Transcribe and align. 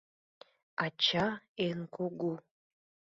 Ача 0.85 1.27
эн 1.67 1.79
кугу. 1.93 2.33